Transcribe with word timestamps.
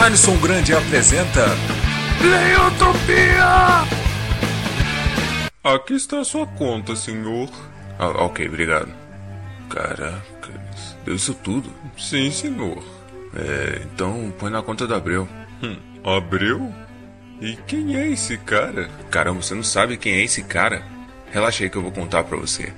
Alisson 0.00 0.34
Grande 0.38 0.72
apresenta 0.72 1.44
Playotopia! 2.18 3.84
Aqui 5.62 5.92
está 5.92 6.20
a 6.20 6.24
sua 6.24 6.46
conta, 6.46 6.96
senhor. 6.96 7.50
Ah, 7.98 8.08
ok, 8.24 8.48
obrigado. 8.48 8.88
Caraca, 9.68 10.50
deu 11.04 11.14
isso 11.14 11.34
tudo? 11.34 11.70
Sim, 11.98 12.30
senhor. 12.30 12.82
É, 13.36 13.82
então 13.92 14.32
põe 14.38 14.50
na 14.50 14.62
conta 14.62 14.86
do 14.86 14.94
Abreu. 14.94 15.28
Hum, 15.62 15.76
Abreu? 16.02 16.72
E 17.38 17.56
quem 17.66 17.94
é 17.94 18.08
esse 18.08 18.38
cara? 18.38 18.88
Caramba, 19.10 19.42
você 19.42 19.54
não 19.54 19.62
sabe 19.62 19.98
quem 19.98 20.14
é 20.14 20.24
esse 20.24 20.42
cara? 20.42 20.82
Relaxa 21.30 21.62
aí 21.62 21.68
que 21.68 21.76
eu 21.76 21.82
vou 21.82 21.92
contar 21.92 22.24
pra 22.24 22.38
você. 22.38 22.72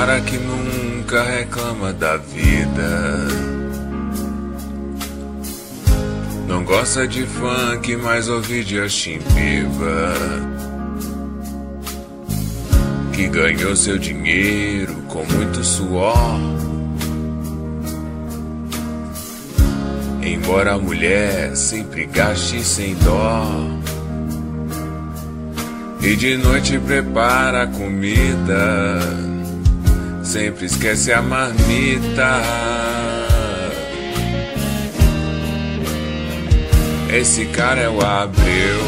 Cara 0.00 0.18
que 0.22 0.38
nunca 0.38 1.22
reclama 1.22 1.92
da 1.92 2.16
vida. 2.16 3.28
Não 6.48 6.64
gosta 6.64 7.06
de 7.06 7.26
funk, 7.26 7.96
mas 7.96 8.26
ouve 8.26 8.62
Justin 8.62 9.18
Bieber. 9.34 10.16
Que 13.12 13.28
ganhou 13.28 13.76
seu 13.76 13.98
dinheiro 13.98 14.94
com 15.06 15.22
muito 15.34 15.62
suor. 15.62 16.40
Embora 20.22 20.76
a 20.76 20.78
mulher 20.78 21.54
sempre 21.54 22.06
gaste 22.06 22.64
sem 22.64 22.94
dó. 22.94 23.44
E 26.00 26.16
de 26.16 26.38
noite 26.38 26.78
prepara 26.78 27.64
a 27.64 27.66
comida. 27.66 29.30
Sempre 30.30 30.66
esquece 30.66 31.12
a 31.12 31.20
marmita. 31.20 32.40
Esse 37.12 37.46
cara 37.46 37.80
é 37.80 37.88
o 37.88 38.00
Abreu. 38.00 38.80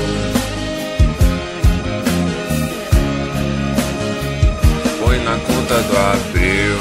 Põe 5.01 5.19
na 5.25 5.37
conta 5.39 5.83
do 5.83 5.98
Abreu. 5.98 6.79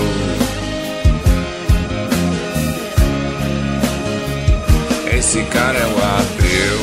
Esse 5.18 5.42
cara 5.46 5.80
é 5.80 5.88
o 5.88 5.98
Abreu. 6.20 6.80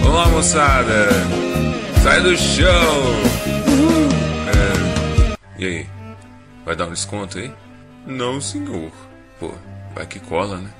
Vamos 0.00 0.16
lá, 0.16 0.26
moçada. 0.26 1.08
Sai 2.02 2.20
do 2.20 2.36
show. 2.36 3.14
É. 4.48 5.62
E 5.62 5.66
aí? 5.66 5.94
Vai 6.64 6.74
dar 6.74 6.86
um 6.86 6.92
desconto 6.92 7.38
aí? 7.38 7.52
Não, 8.06 8.40
senhor. 8.40 8.90
Pô, 9.38 9.52
vai 9.94 10.06
que 10.06 10.18
cola, 10.20 10.56
né? 10.58 10.70